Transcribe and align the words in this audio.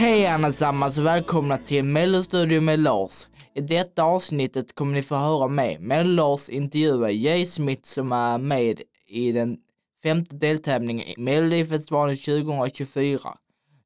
Hej 0.00 0.26
allesammans 0.26 0.98
och 0.98 1.06
välkomna 1.06 1.56
till 1.56 1.84
Mellostudio 1.84 2.60
med 2.60 2.78
Lars. 2.78 3.28
I 3.54 3.60
detta 3.60 4.02
avsnittet 4.02 4.74
kommer 4.74 4.92
ni 4.92 5.02
få 5.02 5.14
höra 5.14 5.48
mig, 5.48 5.78
med 5.78 6.06
Lars 6.06 6.48
intervjua 6.48 7.10
Jay 7.10 7.46
Smith 7.46 7.82
som 7.82 8.12
är 8.12 8.38
med 8.38 8.82
i 9.06 9.32
den 9.32 9.56
femte 10.02 10.36
deltävlingen 10.36 11.06
i 11.06 11.14
Melodifestivalen 11.18 12.16
2024. 12.16 13.18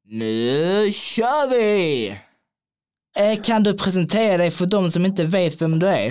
Nu 0.03 0.91
kör 0.91 1.49
vi! 1.49 2.07
Eh, 3.17 3.41
kan 3.43 3.63
du 3.63 3.77
presentera 3.77 4.37
dig 4.37 4.51
för 4.51 4.65
de 4.65 4.91
som 4.91 5.05
inte 5.05 5.23
vet 5.23 5.61
vem 5.61 5.79
du 5.79 5.87
är? 5.87 6.09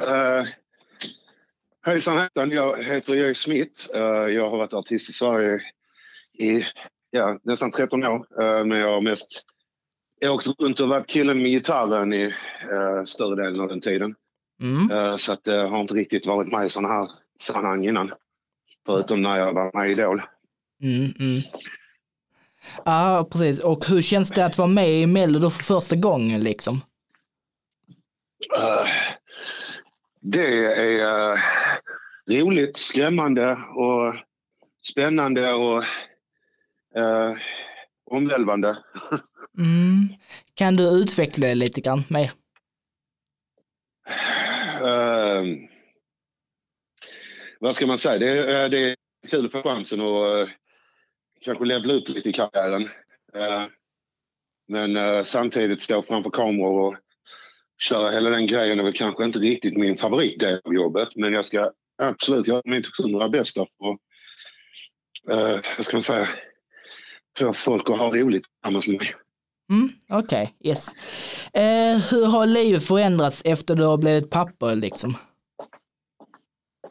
Uh, 0.00 0.46
hejsan 1.84 2.18
hejsan, 2.18 2.50
jag 2.50 2.84
heter 2.84 3.14
Jay 3.14 3.34
Smith. 3.34 3.90
Uh, 3.94 4.00
jag 4.34 4.50
har 4.50 4.58
varit 4.58 4.74
artist 4.74 5.10
i 5.10 5.12
Sverige 5.12 5.60
i 6.38 6.64
ja, 7.16 7.38
nästan 7.42 7.70
13 7.70 8.04
år. 8.04 8.26
Uh, 8.42 8.64
men 8.64 8.78
jag 8.78 8.88
har 8.88 9.00
mest 9.00 9.42
jag 10.20 10.34
åkt 10.34 10.46
runt 10.60 10.80
och 10.80 10.88
varit 10.88 11.06
killen 11.06 11.42
med 11.42 11.50
gitarren 11.50 12.12
i 12.12 12.26
uh, 12.26 13.04
större 13.04 13.42
delen 13.42 13.60
av 13.60 13.68
den 13.68 13.80
tiden. 13.80 14.14
Mm. 14.60 15.18
så 15.18 15.32
att 15.32 15.44
det 15.44 15.56
har 15.56 15.80
inte 15.80 15.94
riktigt 15.94 16.26
varit 16.26 16.52
med 16.52 16.66
i 16.66 16.70
sådana 16.70 16.94
här 16.94 17.08
sammanhang 17.40 17.84
innan. 17.84 18.12
Förutom 18.86 19.22
när 19.22 19.38
jag 19.38 19.52
var 19.52 19.70
med 19.74 19.88
i 19.88 19.92
Idol. 19.92 20.22
Mm, 20.82 21.12
mm. 21.18 21.42
Ja, 22.84 23.28
precis. 23.32 23.60
Och 23.60 23.86
hur 23.86 24.02
känns 24.02 24.30
det 24.30 24.44
att 24.44 24.58
vara 24.58 24.68
med 24.68 24.90
i 24.90 25.06
Mello 25.06 25.38
då 25.38 25.50
för 25.50 25.64
första 25.64 25.96
gången 25.96 26.40
liksom? 26.40 26.80
det 30.20 30.66
är 30.66 31.32
uh, 31.32 31.38
roligt, 32.28 32.76
skrämmande 32.76 33.52
och 33.52 34.14
spännande 34.82 35.52
och 35.52 35.84
uh, 36.98 37.36
omvälvande. 38.10 38.78
Mm. 39.58 40.08
Kan 40.54 40.76
du 40.76 40.82
utveckla 40.82 41.46
det 41.46 41.54
lite 41.54 41.80
grann 41.80 42.02
mer? 42.10 42.30
Uh, 44.82 45.58
vad 47.60 47.76
ska 47.76 47.86
man 47.86 47.98
säga? 47.98 48.18
Det, 48.18 48.52
är, 48.52 48.68
det 48.68 48.78
är 48.78 48.96
kul 49.30 49.46
att 49.46 49.52
få 49.52 49.62
chansen 49.62 50.00
att 50.00 50.48
kanske 51.40 51.64
levla 51.64 51.92
upp 51.92 52.08
lite 52.08 52.28
i 52.28 52.32
karriären. 52.32 52.88
men 54.68 55.24
samtidigt 55.24 55.80
stå 55.80 56.02
framför 56.02 56.30
kameror 56.30 56.88
och 56.88 56.96
köra 57.78 58.10
hela 58.10 58.30
den 58.30 58.46
grejen 58.46 58.78
är 58.78 58.84
väl 58.84 58.92
kanske 58.92 59.24
inte 59.24 59.38
riktigt 59.38 59.76
min 59.76 59.96
favoritdel 59.96 60.60
av 60.64 60.74
jobbet 60.74 61.08
men 61.16 61.32
jag 61.32 61.44
ska 61.44 61.70
absolut 62.02 62.48
göra 62.48 62.62
mitt 62.64 62.86
hundra 62.98 63.28
bästa 63.28 63.66
för 63.66 63.92
att, 63.92 64.00
vad 65.76 65.86
ska 65.86 65.96
man 65.96 66.02
säga, 66.02 66.28
få 67.38 67.52
folk 67.52 67.90
att 67.90 67.98
ha 67.98 68.16
roligt 68.16 68.44
tillsammans 68.44 68.88
med 68.88 68.96
mig. 68.96 69.14
Mm, 69.70 69.88
Okej, 70.08 70.54
okay. 70.58 70.70
yes. 70.70 70.88
Eh, 71.52 71.98
hur 72.10 72.26
har 72.26 72.46
livet 72.46 72.84
förändrats 72.84 73.42
efter 73.44 73.74
du 73.74 73.84
har 73.84 73.98
blivit 73.98 74.30
pappa 74.30 74.74
liksom? 74.74 75.16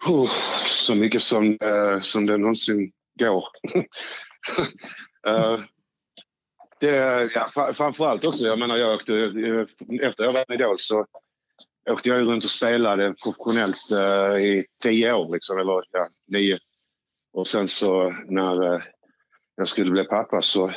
Oh, 0.08 0.32
så 0.70 0.96
mycket 0.96 1.22
som, 1.22 1.46
uh, 1.46 2.02
som 2.02 2.26
det 2.26 2.38
någonsin 2.38 2.92
går. 3.20 3.48
uh, 5.28 5.60
det, 6.80 7.30
ja, 7.34 7.74
framförallt 7.74 8.26
också, 8.26 8.44
jag 8.44 8.60
menar 8.60 8.78
jag 8.78 8.96
åkte, 8.96 9.14
efter 10.02 10.24
jag 10.24 10.34
var 10.34 10.46
med 10.48 10.60
Idol 10.60 10.80
så 10.80 11.06
åkte 11.90 12.10
jag 12.10 12.28
runt 12.28 12.44
och 12.44 12.50
spelade 12.50 13.16
professionellt 13.24 13.92
uh, 13.92 14.44
i 14.44 14.66
tio 14.84 15.14
år, 15.14 15.34
liksom, 15.34 15.58
eller 15.58 15.84
ja, 15.92 16.08
nio. 16.28 16.60
Och 17.34 17.48
sen 17.48 17.68
så 17.68 18.16
när 18.30 18.64
uh, 18.64 18.82
jag 19.56 19.68
skulle 19.68 19.92
bli 19.92 20.04
pappa 20.04 20.42
så, 20.42 20.68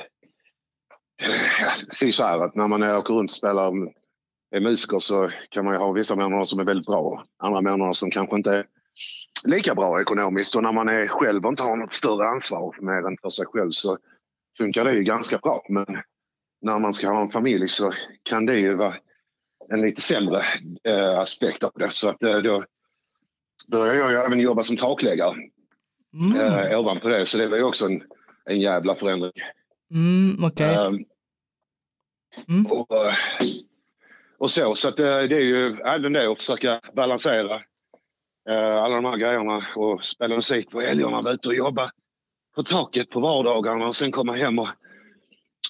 det 2.01 2.13
så 2.13 2.25
här 2.25 2.45
att 2.45 2.55
när 2.55 2.69
man 2.69 2.83
åker 2.83 3.15
runt 3.15 3.31
och 3.31 3.37
spelar 3.37 3.73
är 4.51 4.61
musiker 4.61 4.99
så 4.99 5.31
kan 5.51 5.65
man 5.65 5.75
ju 5.75 5.81
ha 5.81 5.93
vissa 5.93 6.17
månader 6.17 6.45
som 6.45 6.61
är 6.61 6.65
väldigt 6.65 6.87
bra, 6.87 7.25
andra 7.39 7.61
månader 7.61 7.93
som 7.93 8.11
kanske 8.11 8.37
inte 8.37 8.53
är 8.53 8.67
lika 9.45 9.75
bra 9.75 10.01
ekonomiskt 10.01 10.57
och 10.57 10.63
när 10.63 10.73
man 10.73 10.89
är 10.89 11.07
själv 11.07 11.45
och 11.45 11.51
inte 11.51 11.63
har 11.63 11.77
något 11.77 11.93
större 11.93 12.29
ansvar 12.29 12.75
mer 12.81 13.07
än 13.07 13.17
för 13.23 13.31
sig 13.31 13.47
själv 13.47 13.71
så 13.71 13.99
funkar 14.59 14.85
det 14.85 14.95
ju 14.95 15.03
ganska 15.03 15.39
bra. 15.39 15.63
Men 15.69 15.87
när 16.61 16.79
man 16.79 16.95
ska 16.95 17.09
ha 17.09 17.23
en 17.23 17.31
familj 17.31 17.69
så 17.69 17.93
kan 18.23 18.47
det 18.47 18.57
ju 18.57 18.75
vara 18.75 18.95
en 19.69 19.81
lite 19.81 20.01
sämre 20.01 20.43
eh, 20.85 21.19
aspekt 21.19 21.65
av 21.65 21.73
det. 21.75 21.91
Så 21.91 22.09
att 22.09 22.23
eh, 22.23 22.39
då 22.39 22.65
började 23.69 23.99
jag 23.99 24.11
ju 24.11 24.17
även 24.17 24.41
jobba 24.41 24.63
som 24.63 24.77
takläggare 24.77 25.35
mm. 26.15 26.37
eh, 26.37 26.79
ovanpå 26.79 27.09
det. 27.09 27.27
Så 27.27 27.39
det 27.39 27.49
var 27.49 27.57
ju 27.57 27.63
också 27.63 27.87
en, 27.87 28.03
en 28.49 28.61
jävla 28.61 28.95
förändring. 28.95 29.33
Mm, 29.95 30.45
okay. 30.45 30.75
Ehm, 30.75 31.05
mm. 32.49 32.67
och, 32.67 32.91
och, 34.39 34.51
så, 34.51 34.75
så 34.75 34.89
att 34.89 34.97
det, 34.97 35.23
eh, 35.23 35.29
det 35.29 35.37
är 35.37 35.41
ju 35.41 35.77
även 35.81 36.13
det 36.13 36.33
att 36.33 36.39
försöka 36.39 36.81
balansera 36.97 37.55
eh, 38.49 38.77
alla 38.77 38.95
de 38.95 39.05
här 39.05 39.17
grejerna 39.17 39.67
och 39.77 40.05
spela 40.05 40.35
musik 40.35 40.71
på 40.71 40.81
helgerna, 40.81 41.23
vara 41.23 41.35
ute 41.35 41.49
och 41.49 41.55
jobba 41.55 41.91
på 42.57 42.63
taket 42.63 43.11
på 43.11 43.21
vardagarna 43.21 43.87
och 43.87 43.97
sen 43.97 44.13
komma 44.13 44.37
hem 44.37 44.59
och, 44.59 44.69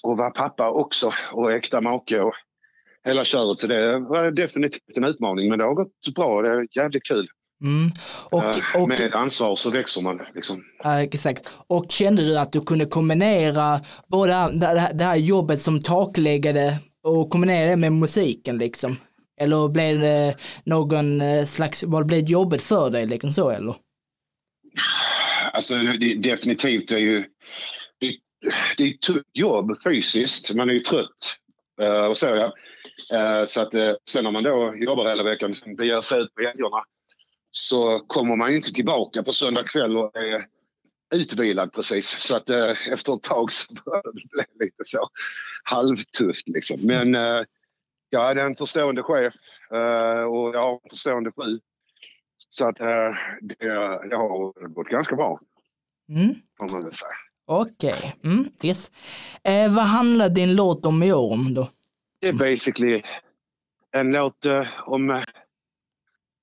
och 0.03 0.17
vara 0.17 0.31
pappa 0.31 0.69
också 0.69 1.13
och 1.33 1.51
äkta 1.51 1.81
make 1.81 2.21
och 2.21 2.33
hela 3.03 3.25
köret. 3.25 3.59
Så 3.59 3.67
det 3.67 3.99
var 3.99 4.31
definitivt 4.31 4.97
en 4.97 5.03
utmaning 5.03 5.49
men 5.49 5.59
det 5.59 5.65
har 5.65 5.73
gått 5.73 6.13
bra. 6.15 6.41
Det 6.41 6.49
är 6.49 6.67
jävligt 6.71 7.03
kul. 7.03 7.29
Mm. 7.63 7.91
Och, 8.29 8.81
och, 8.81 8.87
med 8.87 9.13
ansvar 9.13 9.55
så 9.55 9.71
växer 9.71 10.01
man. 10.01 10.21
Liksom. 10.35 10.63
Exakt. 11.01 11.49
Och 11.67 11.85
kände 11.89 12.25
du 12.25 12.37
att 12.37 12.51
du 12.51 12.61
kunde 12.61 12.85
kombinera 12.85 13.79
både 14.07 14.49
det 14.93 15.03
här 15.03 15.15
jobbet 15.15 15.61
som 15.61 15.79
takläggare 15.81 16.77
och 17.03 17.29
kombinera 17.29 17.69
det 17.69 17.75
med 17.75 17.91
musiken 17.91 18.57
liksom? 18.57 18.97
Eller 19.41 19.67
blev 19.67 19.99
det 19.99 20.35
någon 20.63 21.21
eh, 21.21 21.45
slags, 21.45 21.83
var 21.83 22.01
det 22.01 22.05
blev 22.05 22.23
jobbet 22.23 22.61
för 22.61 22.89
dig 22.89 23.07
liksom 23.07 23.33
så 23.33 23.49
eller? 23.49 23.75
Alltså 25.53 25.75
det, 25.75 26.15
definitivt 26.15 26.91
är 26.91 26.97
ju... 26.97 27.25
Det, 27.99 28.15
det 28.77 28.83
är 28.83 28.93
ett 28.93 29.01
tufft 29.01 29.29
jobb 29.33 29.83
fysiskt. 29.83 30.55
Man 30.55 30.69
är 30.69 30.73
ju 30.73 30.79
trött 30.79 31.37
uh, 31.81 32.05
och 32.05 32.17
så. 32.17 32.25
Ja. 32.25 32.53
Uh, 33.13 33.45
så 33.45 33.61
att 33.61 33.71
sen 34.09 34.23
när 34.23 34.31
man 34.31 34.43
då 34.43 34.75
jobbar 34.75 35.09
hela 35.09 35.23
veckan 35.23 35.51
och 35.51 35.77
beger 35.77 36.01
sig 36.01 36.21
ut 36.21 36.35
på 36.35 36.41
helgerna 36.41 36.83
så 37.51 37.99
kommer 37.99 38.35
man 38.35 38.55
inte 38.55 38.71
tillbaka 38.71 39.23
på 39.23 39.33
söndag 39.33 39.63
kväll 39.63 39.97
och 39.97 40.15
är 40.15 40.45
utvilad 41.15 41.73
precis. 41.73 42.07
Så 42.07 42.35
att 42.35 42.49
efter 42.91 43.15
ett 43.15 43.23
tag 43.23 43.51
så 43.51 43.73
börjar 43.73 44.03
det 44.03 44.11
bli 44.11 44.65
lite 44.65 44.83
så 44.85 45.09
halvtufft 45.63 46.49
liksom. 46.49 46.79
Men 46.83 47.13
jag 48.09 48.19
hade 48.19 48.41
en 48.41 48.55
förstående 48.55 49.03
chef 49.03 49.33
och 50.29 50.55
jag 50.55 50.61
har 50.61 50.73
en 50.73 50.89
förstående 50.89 51.31
fru 51.31 51.59
så 52.49 52.67
att 52.67 52.75
det, 53.41 53.57
det 54.09 54.15
har 54.15 54.67
gått 54.67 54.87
ganska 54.87 55.15
bra. 55.15 55.39
Mm. 56.09 56.35
Okej, 57.51 57.93
okay. 57.93 58.11
mm, 58.23 58.49
yes. 58.61 58.91
Eh, 59.43 59.75
vad 59.75 59.85
handlar 59.85 60.29
din 60.29 60.55
låt 60.55 60.85
om 60.85 61.03
i 61.03 61.13
år 61.13 61.33
om 61.33 61.53
då? 61.53 61.69
Det 62.21 62.27
är 62.27 62.33
basically 62.33 63.03
en 63.91 64.11
låt 64.11 64.45
eh, 64.45 64.67
om 64.85 65.09
eh, 65.09 65.23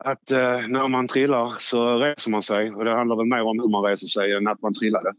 att 0.07 0.31
eh, 0.31 0.69
när 0.69 0.89
man 0.89 1.09
trillar 1.09 1.57
så 1.59 1.99
reser 1.99 2.31
man 2.31 2.43
sig 2.43 2.71
och 2.71 2.85
det 2.85 2.95
handlar 2.95 3.17
väl 3.17 3.27
mer 3.27 3.43
om 3.43 3.59
hur 3.61 3.69
man 3.69 3.85
reser 3.85 4.07
sig 4.07 4.33
än 4.33 4.49
att 4.49 4.63
man 4.63 4.75
trillade. 4.75 5.13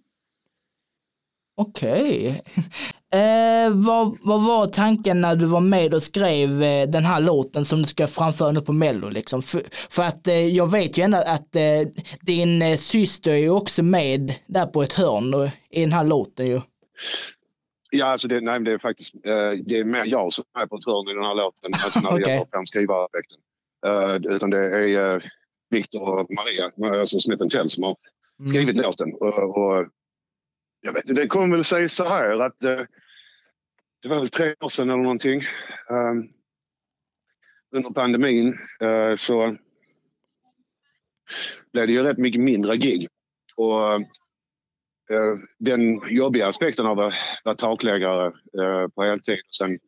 Okej. 1.55 2.27
Okay. 2.27 2.63
Eh, 3.11 3.71
vad, 3.73 4.17
vad 4.21 4.45
var 4.45 4.65
tanken 4.65 5.21
när 5.21 5.35
du 5.35 5.45
var 5.45 5.59
med 5.59 5.93
och 5.93 6.03
skrev 6.03 6.63
eh, 6.63 6.87
den 6.87 7.05
här 7.05 7.21
låten 7.21 7.65
som 7.65 7.79
du 7.79 7.85
ska 7.85 8.07
framföra 8.07 8.51
nu 8.51 8.61
på 8.61 8.73
Mello? 8.73 9.09
Liksom? 9.09 9.41
För, 9.41 9.61
för 9.89 10.03
att 10.03 10.27
eh, 10.27 10.47
jag 10.47 10.71
vet 10.71 10.97
ju 10.97 11.03
ändå 11.03 11.17
att 11.17 11.55
eh, 11.55 11.61
din 12.21 12.61
eh, 12.61 12.75
syster 12.75 13.31
är 13.31 13.49
också 13.49 13.83
med 13.83 14.33
där 14.45 14.65
på 14.65 14.83
ett 14.83 14.93
hörn 14.93 15.33
och, 15.33 15.47
i 15.69 15.81
den 15.81 15.91
här 15.91 16.03
låten 16.03 16.47
ju. 16.47 16.61
Ja, 17.89 18.05
alltså 18.05 18.27
det, 18.27 18.41
nej, 18.41 18.59
det 18.59 18.71
är 18.71 18.77
faktiskt 18.77 19.15
eh, 19.15 19.51
det 19.65 19.77
är 19.77 19.83
mer 19.83 20.05
jag 20.05 20.33
som 20.33 20.43
är 20.59 20.65
på 20.65 20.75
ett 20.75 20.85
hörn 20.85 21.09
i 21.09 21.13
den 21.13 21.23
här 21.23 21.35
låten, 21.35 21.71
alltså 21.73 21.99
när 21.99 22.11
det 22.11 22.21
okay. 22.21 22.33
gäller 22.33 22.65
skrivareffekten. 22.65 23.37
Uh, 23.37 23.46
utan 24.29 24.49
det 24.49 24.57
är 24.57 25.15
uh, 25.15 25.21
Victor 25.69 26.19
och 26.19 26.31
Maria, 26.31 26.99
alltså 26.99 27.19
Smith 27.19 27.47
Tell, 27.47 27.69
som 27.69 27.83
har 27.83 27.95
mm. 28.39 28.47
skrivit 28.47 28.75
mm. 28.75 28.83
låten. 28.83 29.13
Och, 29.13 29.57
och 29.57 29.87
jag 30.81 30.93
vet 30.93 31.15
det 31.15 31.27
kommer 31.27 31.55
väl 31.55 31.63
säga 31.63 31.87
så 31.87 32.03
här 32.03 32.39
att 32.39 32.63
uh, 32.63 32.81
det 34.01 34.07
var 34.07 34.19
väl 34.19 34.29
tre 34.29 34.55
år 34.59 34.69
sedan 34.69 34.89
eller 34.89 35.03
någonting. 35.03 35.41
Um, 35.89 36.29
under 37.75 37.89
pandemin 37.89 38.57
uh, 38.83 39.15
så 39.15 39.55
blev 41.73 41.87
det 41.87 41.93
ju 41.93 42.03
rätt 42.03 42.17
mycket 42.17 42.41
mindre 42.41 42.77
gig. 42.77 43.07
Och 43.55 43.99
uh, 45.11 45.37
den 45.59 46.01
jobbiga 46.09 46.47
aspekten 46.47 46.85
av 46.85 46.99
att 46.99 47.13
vara 47.43 47.55
takläggare 47.55 48.27
uh, 48.27 48.87
på 48.87 49.03
heltid 49.03 49.39
och 49.47 49.55
sen 49.55 49.79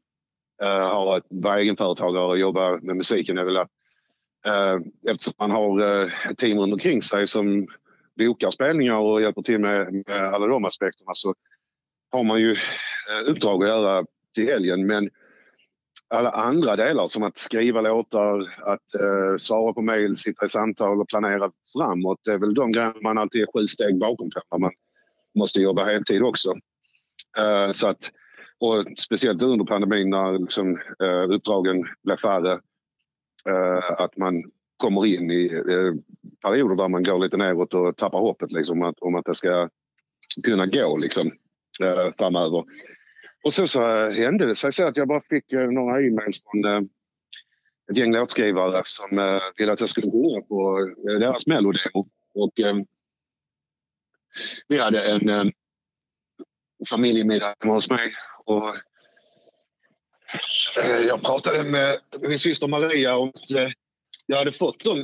ha 0.62 1.18
ett, 1.18 1.24
vara 1.30 1.60
egenföretagare 1.60 2.26
och 2.26 2.40
jobba 2.40 2.72
med 2.82 2.96
musiken 2.96 3.38
är 3.38 3.44
väl 3.44 3.58
att 3.58 3.72
Eh, 4.46 4.80
eftersom 5.12 5.34
man 5.40 5.52
har 5.52 5.82
eh, 5.82 6.30
ett 6.32 6.38
team 6.38 6.60
runt 6.60 6.74
omkring 6.74 7.02
sig 7.02 7.28
som 7.28 7.68
bokar 8.18 8.52
spelningar 8.52 8.96
och 8.96 9.22
hjälper 9.22 9.42
till 9.42 9.60
med, 9.60 9.94
med 9.94 10.34
alla 10.34 10.48
de 10.48 10.66
aspekterna 10.66 11.12
så 11.14 11.36
har 12.12 12.24
man 12.24 12.42
ju 12.42 12.52
eh, 12.52 13.32
uppdrag 13.32 13.64
att 13.64 13.70
göra 13.70 14.06
till 14.36 14.48
helgen 14.48 14.88
men 14.88 15.10
alla 16.14 16.30
andra 16.30 16.76
delar 16.76 17.08
som 17.08 17.24
att 17.24 17.38
skriva 17.38 17.82
låtar, 17.82 18.40
att 18.62 18.96
eh, 18.96 19.38
svara 19.38 19.74
på 19.74 19.82
mejl, 19.82 20.18
sitta 20.18 20.46
i 20.46 20.50
samtal 20.50 21.02
och 21.02 21.10
planera 21.10 21.52
framåt. 21.78 22.20
Det 22.24 22.32
är 22.32 22.38
väl 22.38 22.54
de 22.54 22.72
grejerna 22.72 22.96
man 23.02 23.18
alltid 23.18 23.42
är 23.42 23.48
sju 23.54 23.68
steg 23.68 24.00
bakom 24.00 24.30
på 24.30 24.42
när 24.52 24.60
man 24.60 24.72
måste 25.36 25.62
jobba 25.62 25.84
heltid 25.84 26.24
också. 26.24 26.54
Eh, 27.38 27.72
så 27.72 27.88
att, 27.88 28.12
och 28.60 28.86
speciellt 28.98 29.42
under 29.42 29.66
pandemin 29.66 30.10
när 30.10 30.40
liksom, 30.40 30.80
eh, 31.04 31.36
uppdragen 31.36 31.86
blev 32.04 32.18
färre. 32.18 32.60
Eh, 33.46 34.02
att 34.02 34.18
man 34.18 34.44
kommer 34.78 35.06
in 35.06 35.32
i 35.32 35.46
eh, 35.54 35.94
perioder 36.42 36.76
där 36.76 36.88
man 36.88 37.04
går 37.04 37.20
lite 37.20 37.38
neråt 37.38 37.74
och 37.74 37.98
tappar 37.98 38.20
hoppet 38.20 38.52
liksom, 38.52 38.84
att, 38.84 39.00
om 39.00 39.16
att 39.16 39.26
det 39.26 39.36
ska 39.36 39.70
kunna 40.44 40.66
gå 40.66 40.98
liksom, 40.98 41.28
eh, 41.84 42.14
framöver. 42.18 42.66
Och 43.44 43.54
sen 43.54 43.68
så 43.68 43.82
eh, 43.82 44.12
hände 44.12 44.46
det 44.46 44.56
sig 44.56 44.74
så 44.74 44.88
att 44.88 44.98
jag 44.98 45.08
bara 45.08 45.22
fick 45.22 45.54
eh, 45.54 45.72
några 45.72 46.02
e-mails 46.02 46.42
från 46.44 46.66
eh, 46.66 46.82
ett 47.92 47.98
gäng 47.98 48.14
låtskrivare 48.14 48.82
som 48.86 49.20
eh, 49.20 49.42
ville 49.58 49.72
att 49.74 49.80
jag 49.80 49.90
skulle 49.90 50.08
gå 50.08 50.42
på 50.42 50.80
eh, 51.10 51.20
deras 51.20 51.48
melodier. 51.48 51.92
Och 52.34 52.60
eh, 52.60 52.76
vi 54.68 54.78
hade 54.80 55.12
en 55.12 55.30
eh, 55.30 55.46
familjemiddag 56.90 57.56
hemma 57.60 57.74
hos 57.74 57.90
mig 57.90 58.14
och 58.46 58.76
Eh, 60.78 61.00
jag 61.08 61.24
pratade 61.24 61.64
med 61.64 61.98
min 62.22 62.40
syster 62.40 62.68
Maria 62.68 63.18
om 63.18 63.30
att 63.30 63.52
eh, 63.52 63.70
jag 64.26 64.38
hade 64.38 64.52
fått 64.52 64.84
de 64.84 65.00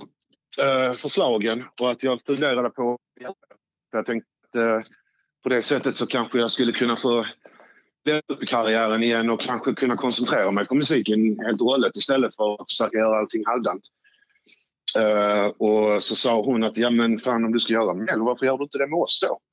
eh, 0.62 0.92
förslagen 0.94 1.64
och 1.82 1.92
att 1.92 2.04
jag 2.04 2.22
funderade 2.22 2.70
på 2.70 3.00
jag 3.92 4.06
tänkte 4.06 4.84
på 5.44 5.50
det 5.50 5.62
sättet 5.62 5.96
så 5.96 6.08
kanske 6.08 6.40
jag 6.40 6.52
skulle 6.52 6.72
kunna 6.72 6.96
få 6.96 7.26
upp 8.28 8.48
karriären 8.48 9.04
igen 9.04 9.30
och 9.30 9.42
kanske 9.42 9.74
kunna 9.74 9.98
koncentrera 9.98 10.52
mig 10.52 10.66
på 10.66 10.76
musiken 10.76 11.40
helt 11.40 11.62
och 11.62 11.68
hållet 11.68 11.96
istället 11.96 12.36
för 12.36 12.62
att 12.62 12.72
försöka 12.72 12.98
göra 12.98 13.20
allting 13.20 13.46
halvdant. 13.46 13.84
Eh, 14.98 15.46
och 15.46 16.04
så 16.04 16.16
sa 16.16 16.42
hon 16.42 16.64
att 16.64 16.78
ja 16.78 16.90
men 16.90 17.20
fan 17.20 17.46
om 17.46 17.52
du 17.52 17.60
ska 17.60 17.74
göra 17.74 17.94
Mello, 17.94 18.26
varför 18.26 18.46
gör 18.46 18.58
du 18.58 18.64
inte 18.64 18.78
det 18.78 18.88
med 18.88 19.00
oss 19.00 19.20
då? 19.22 19.40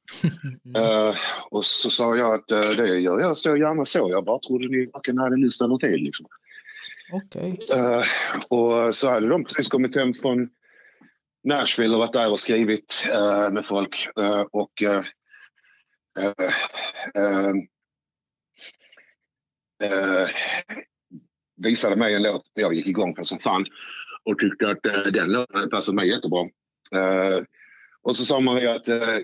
Eh, 0.77 1.15
och 1.51 1.67
så 1.67 1.91
sa 1.91 2.17
jag 2.17 2.35
att 2.35 2.51
eh, 2.51 2.71
det 2.77 3.01
gör 3.01 3.21
jag 3.21 3.39
så 3.39 3.57
gärna 3.57 3.85
så. 3.85 4.11
Jag 4.11 4.25
bara 4.25 4.39
trodde 4.39 4.69
ni 4.69 4.91
varken 4.93 5.19
hade 5.19 5.37
lust 5.37 5.63
eller 5.63 5.77
tid. 5.77 6.01
Liksom. 6.01 6.27
Eh, 7.71 8.05
och 8.49 8.95
så 8.95 9.11
hade 9.11 9.29
de 9.29 9.45
precis 9.45 9.69
kommit 9.69 9.97
hem 9.97 10.15
från 10.15 10.49
Nashville 11.45 11.95
och 11.95 12.01
varit 12.01 12.13
där 12.13 12.31
och 12.31 12.39
skrivit 12.39 13.07
med 13.53 13.67
folk. 13.67 14.09
Och 14.53 14.73
visade 21.57 21.97
mig 21.97 22.15
en 22.15 22.23
låt 22.23 22.45
jag 22.55 22.75
gick 22.75 22.87
igång 22.87 23.15
på 23.15 23.25
som 23.25 23.39
fan 23.39 23.65
och 24.25 24.39
tyckte 24.39 24.71
att 24.71 24.87
eh, 24.87 25.13
den 25.13 25.33
låten 25.33 25.71
passade 25.71 25.97
mig 25.97 26.09
jättebra. 26.09 26.41
Eh, 26.95 27.43
och 28.03 28.17
så 28.17 28.25
sa 28.25 28.41
Maria 28.41 28.75
att 28.75 28.89
eh, 28.89 29.19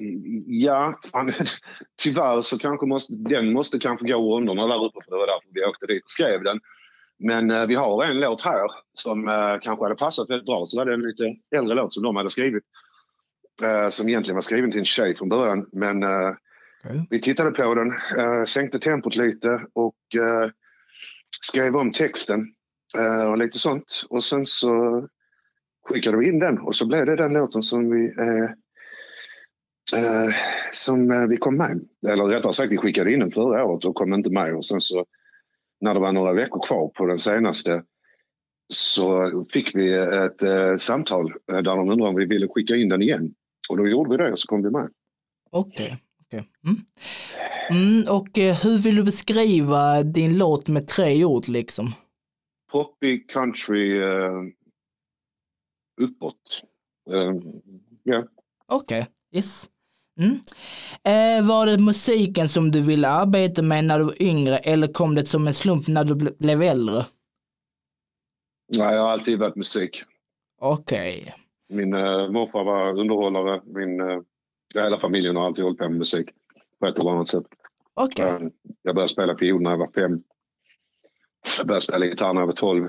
ja, 0.47 1.01
fan, 1.13 1.33
tyvärr 2.03 2.43
så 2.43 2.59
kanske 2.59 2.87
måste, 2.87 3.15
den 3.15 3.53
måste 3.53 3.79
kanske 3.79 4.07
gå 4.07 4.37
rundorna 4.37 4.67
där 4.67 4.85
uppe 4.85 4.99
för 5.05 5.11
det 5.11 5.17
var 5.17 5.27
därför 5.27 5.49
vi 5.53 5.65
åkte 5.65 5.87
dit 5.87 6.05
och 6.05 6.11
skrev 6.11 6.43
den. 6.43 6.61
Men 7.19 7.51
eh, 7.51 7.67
vi 7.67 7.75
har 7.75 8.05
en 8.05 8.21
låt 8.21 8.43
här 8.43 8.67
som 8.95 9.29
eh, 9.29 9.59
kanske 9.61 9.85
hade 9.85 9.95
passat 9.95 10.31
väldigt 10.31 10.47
bra. 10.47 10.67
Så 10.67 10.77
var 10.77 10.87
det 10.87 10.95
en 10.95 11.03
lite 11.03 11.37
äldre 11.57 11.75
låt 11.75 11.95
som 11.95 12.03
de 12.03 12.17
hade 12.17 12.31
skrivit. 12.31 12.65
Eh, 13.63 13.89
som 13.89 14.09
egentligen 14.09 14.35
var 14.35 14.43
skriven 14.43 14.71
till 14.71 14.81
en 14.81 14.85
tjej 14.85 15.17
från 15.17 15.29
början. 15.29 15.67
Men 15.73 16.03
eh, 16.03 16.35
Okej. 16.85 17.07
vi 17.11 17.21
tittade 17.21 17.51
på 17.51 17.75
den, 17.75 17.93
eh, 18.19 18.45
sänkte 18.45 18.79
tempot 18.79 19.17
lite 19.17 19.61
och 19.73 19.95
skrev 21.41 21.77
om 21.77 21.93
texten 21.93 22.55
Eh, 22.97 23.31
och 23.31 23.39
lite 23.39 23.59
sånt. 23.59 24.07
Och 24.11 24.25
sen 24.25 24.45
så 24.45 25.03
skickade 25.89 26.17
vi 26.17 26.29
in 26.29 26.39
den 26.39 26.59
och 26.59 26.77
så 26.77 26.87
blev 26.87 27.07
det 27.07 27.17
den 27.17 27.33
låten 27.33 27.63
som 27.63 27.91
vi 27.91 28.15
eh, 28.19 28.51
eh, 29.95 30.35
som 30.73 31.11
eh, 31.11 31.27
vi 31.27 31.37
kom 31.37 31.57
med. 31.57 31.81
Eller 32.09 32.25
rättare 32.25 32.53
sagt, 32.53 32.73
vi 32.73 32.77
skickade 32.77 33.13
in 33.13 33.21
den 33.21 33.31
förra 33.31 33.65
året 33.65 33.85
och 33.85 33.95
kom 33.95 34.15
inte 34.15 34.31
med. 34.31 34.55
Och 34.55 34.65
sen 34.65 34.81
så 34.81 35.07
när 35.81 35.95
det 35.95 36.01
var 36.01 36.13
några 36.13 36.33
veckor 36.33 36.63
kvar 36.67 36.89
på 36.89 37.07
den 37.07 37.19
senaste 37.19 37.83
så 38.69 39.47
fick 39.53 39.75
vi 39.75 39.95
ett 39.95 40.43
eh, 40.43 40.77
samtal 40.79 41.27
eh, 41.53 41.57
där 41.57 41.63
de 41.63 41.91
undrade 41.91 42.11
om 42.11 42.17
vi 42.17 42.25
ville 42.25 42.49
skicka 42.49 42.77
in 42.77 42.89
den 42.89 43.03
igen. 43.03 43.35
Och 43.69 43.77
då 43.77 43.89
gjorde 43.89 44.11
vi 44.11 44.17
det 44.17 44.33
och 44.33 44.39
så 44.39 44.47
kom 44.47 44.63
vi 44.63 44.71
med. 44.71 44.89
Okej. 45.51 45.97
okej. 46.27 46.49
Mm. 46.65 46.81
Mm, 47.71 48.05
och 48.09 48.29
hur 48.37 48.79
vill 48.79 48.97
du 48.97 49.03
beskriva 49.03 50.03
din 50.03 50.39
låt 50.39 50.69
med 50.69 50.89
tre 50.89 51.25
ord 51.25 51.49
liksom? 51.49 51.93
Poppy 52.73 53.25
country 53.27 54.03
eh, 54.03 54.33
uppåt. 56.01 56.63
Eh, 57.11 57.33
ja. 58.03 58.25
Okej, 58.67 59.07
yes. 59.33 59.71
Mm. 60.21 60.33
Eh, 61.05 61.47
var 61.49 61.67
det 61.67 61.79
musiken 61.79 62.49
som 62.49 62.71
du 62.71 62.81
ville 62.81 63.09
arbeta 63.09 63.63
med 63.63 63.85
när 63.85 63.99
du 63.99 64.05
var 64.05 64.23
yngre 64.23 64.59
eller 64.59 64.89
kom 64.93 65.15
det 65.15 65.25
som 65.25 65.47
en 65.47 65.55
slump 65.55 65.89
när 65.89 66.05
du 66.05 66.15
ble- 66.15 66.37
blev 66.39 66.63
äldre? 66.63 67.05
Nej, 68.77 68.95
jag 68.95 69.03
har 69.03 69.09
alltid 69.09 69.39
varit 69.39 69.57
musik. 69.57 70.03
Okej. 70.61 71.35
Min 71.69 71.95
eh, 71.95 72.31
morfar 72.31 72.65
var 72.65 72.99
underhållare. 72.99 73.63
Min, 73.65 74.01
eh, 74.01 74.21
hela 74.75 74.99
familjen 75.01 75.37
har 75.37 75.47
alltid 75.47 75.65
hållit 75.65 75.79
på 75.79 75.89
med 75.89 75.99
musik 75.99 76.29
på 76.81 76.87
ett 76.87 76.99
eller 76.99 77.11
annat 77.11 77.29
sätt. 77.29 77.45
Eh, 78.21 78.49
Jag 78.83 78.95
började 78.95 79.13
spela 79.13 79.37
fiol 79.39 79.63
när 79.63 79.71
jag 79.71 79.79
var 79.79 79.91
fem. 79.95 80.23
Jag 81.59 81.67
började 81.67 81.81
spela 81.81 82.07
gitarr 82.07 82.33
när 82.33 82.41
jag 82.41 82.47
var 82.47 82.55
tolv. 82.55 82.89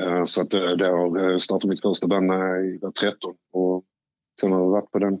Eh, 0.00 0.24
Så 0.24 0.40
att 0.42 0.50
det 0.50 0.86
har 0.86 1.30
eh, 1.32 1.38
startat 1.38 1.68
mitt 1.68 1.82
första 1.82 2.06
band 2.06 2.26
när 2.26 2.36
jag 2.56 2.80
var 2.80 2.90
13 2.90 3.36
och 3.52 3.84
sen 4.40 4.52
har 4.52 4.60
jag 4.60 4.68
varit 4.70 4.90
på 4.90 4.98
den 4.98 5.20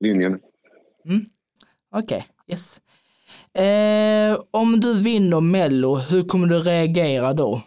linjen. 0.00 0.40
Okej, 1.94 2.26
yes. 2.46 2.80
Eh, 3.54 4.40
om 4.50 4.80
du 4.80 5.02
vinner 5.02 5.40
Mello, 5.40 5.94
hur 5.94 6.22
kommer 6.22 6.46
du 6.46 6.58
reagera 6.58 7.32
då? 7.32 7.62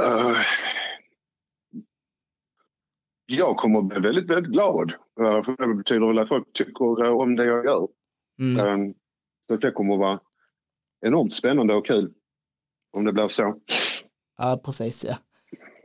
Eh, 0.00 0.36
Jag 3.26 3.56
kommer 3.56 3.82
bli 3.82 4.00
väldigt, 4.00 4.30
väldigt 4.30 4.52
glad. 4.52 4.90
Eh, 5.20 5.42
För 5.44 5.66
det 5.68 5.74
betyder 5.74 6.06
väl 6.06 6.18
att 6.18 6.28
folk 6.28 6.52
tycker 6.52 7.04
eh, 7.04 7.10
om 7.12 7.36
det 7.36 7.44
jag 7.44 7.64
gör. 7.64 7.88
Mm. 8.40 8.60
Eh, 8.88 8.94
Så 9.48 9.56
det 9.56 9.70
kommer 9.70 9.94
att 9.94 10.00
vara 10.00 10.20
enormt 11.06 11.34
spännande 11.34 11.74
och 11.74 11.86
kul 11.86 12.10
om 12.92 13.04
det 13.04 13.12
blir 13.12 13.26
så. 13.26 13.54
Ja, 14.38 14.60
precis 14.64 15.04
ja. 15.04 15.16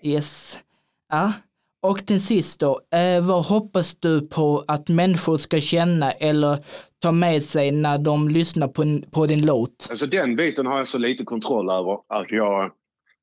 Yes. 0.03 0.63
Ja. 1.10 1.34
Och 1.82 1.98
till 2.05 2.22
sist 2.25 2.60
då, 2.60 2.82
eh, 2.96 3.25
vad 3.27 3.46
hoppas 3.46 3.96
du 3.96 4.27
på 4.27 4.63
att 4.67 4.89
människor 4.89 5.38
ska 5.38 5.60
känna 5.60 6.12
eller 6.12 6.58
ta 7.01 7.12
med 7.12 7.43
sig 7.43 7.72
när 7.72 7.98
de 7.98 8.27
lyssnar 8.29 8.67
på, 8.67 8.84
på 9.12 9.25
din 9.25 9.46
låt? 9.46 9.88
Alltså 9.89 10.05
den 10.05 10.36
biten 10.36 10.65
har 10.65 10.77
jag 10.77 10.88
så 10.88 10.98
lite 10.98 11.24
kontroll 11.24 11.70
över 11.70 11.93
att 12.08 12.32
jag 12.32 12.72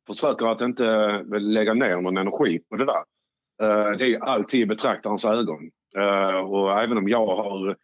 försöker 0.07 0.47
att 0.47 0.61
inte 0.61 0.85
lägga 1.39 1.75
ner 1.75 1.97
någon 2.01 2.17
energi 2.17 2.59
på 2.71 2.77
det 2.77 2.85
där. 2.87 3.03
Eh, 3.63 3.97
Det 3.99 4.15
är 4.15 4.25
alltid 4.25 4.61
i 4.61 4.67
betraktarens 4.67 5.25
ögon. 5.25 5.71
Eh, 5.99 6.37
Och 6.41 6.83
även 6.83 6.99
om 6.99 7.09
jag 7.09 7.27
har 7.27 7.77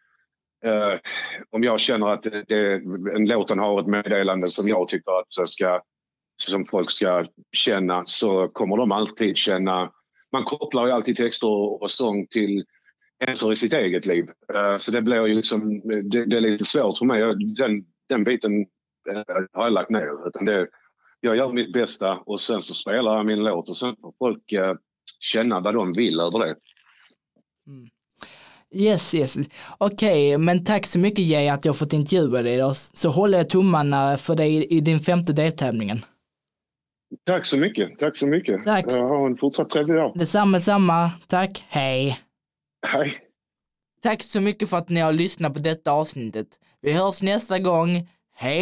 Uh, 0.65 0.99
om 1.49 1.63
jag 1.63 1.79
känner 1.79 2.07
att 2.07 2.23
det, 2.23 2.73
en 3.15 3.25
låten 3.27 3.59
har 3.59 3.81
ett 3.81 3.87
meddelande 3.87 4.49
som 4.49 4.67
jag 4.67 4.87
tycker 4.87 5.19
att 5.19 5.49
ska, 5.49 5.81
som 6.41 6.65
folk 6.65 6.91
ska 6.91 7.25
känna 7.51 8.03
så 8.05 8.47
kommer 8.47 8.77
de 8.77 8.91
alltid 8.91 9.37
känna... 9.37 9.91
Man 10.31 10.43
kopplar 10.43 10.85
ju 10.85 10.91
alltid 10.91 11.15
texter 11.15 11.81
och 11.81 11.91
sång 11.91 12.27
till 12.27 12.65
händelser 13.19 13.51
i 13.51 13.55
sitt 13.55 13.73
eget 13.73 14.05
liv. 14.05 14.25
Uh, 14.53 14.77
Så 14.77 14.91
det 14.91 15.01
blir 15.01 15.25
ju 15.27 15.35
liksom, 15.35 15.79
det, 16.09 16.25
det 16.25 16.37
är 16.37 16.41
lite 16.41 16.65
svårt 16.65 16.97
för 16.97 17.05
mig. 17.05 17.19
Jag- 17.19 17.55
Den, 17.55 17.85
den 18.09 18.23
biten 18.23 18.59
uh, 18.59 19.23
har 19.53 19.63
jag 19.63 19.73
lagt 19.73 19.89
ner. 19.89 20.27
Utan 20.27 20.45
det, 20.45 20.67
jag 21.19 21.37
gör 21.37 21.53
mitt 21.53 21.73
bästa 21.73 22.17
och 22.17 22.41
sen 22.41 22.61
så 22.61 22.73
spelar 22.73 23.15
jag 23.15 23.25
min 23.25 23.43
låt 23.43 23.69
och 23.69 23.77
sen 23.77 23.95
får 24.01 24.13
folk 24.19 24.43
känna 25.19 25.59
vad 25.59 25.73
de 25.73 25.93
vill 25.93 26.19
över 26.19 26.39
det. 26.39 26.55
Mm. 27.67 27.87
Yes, 28.75 29.13
yes. 29.15 29.37
Okej, 29.77 30.37
men 30.37 30.63
tack 30.65 30.85
så 30.85 30.99
mycket 30.99 31.25
Jay 31.25 31.47
att 31.47 31.65
jag 31.65 31.77
fått 31.77 31.93
intervjua 31.93 32.41
dig 32.41 32.53
idag. 32.53 32.75
Så 32.75 33.09
håller 33.09 33.37
jag 33.37 33.49
tummarna 33.49 34.17
för 34.17 34.35
dig 34.35 34.65
i 34.65 34.81
din 34.81 34.99
femte 34.99 35.33
deltävlingen. 35.33 36.05
Tack 37.25 37.45
så 37.45 37.57
mycket. 37.57 37.99
Tack 37.99 38.17
så 38.17 38.27
mycket. 38.27 38.63
Tack. 38.63 38.93
Ha 38.93 39.25
en 39.25 39.37
fortsatt 39.37 39.69
trevlig 39.69 39.95
dag. 39.95 40.11
Detsamma, 40.15 40.59
samma. 40.59 41.11
Tack, 41.27 41.65
hej. 41.67 42.19
Hej. 42.87 43.17
Tack 44.01 44.23
så 44.23 44.41
mycket 44.41 44.69
för 44.69 44.77
att 44.77 44.89
ni 44.89 44.99
har 44.99 45.13
lyssnat 45.13 45.53
på 45.53 45.59
detta 45.59 45.91
avsnittet. 45.91 46.47
Vi 46.81 46.93
hörs 46.93 47.21
nästa 47.21 47.59
gång. 47.59 48.09
Hej 48.35 48.59